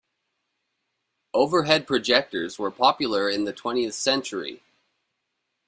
[1.31, 4.63] Overhead projectors were popular in the twentieth century.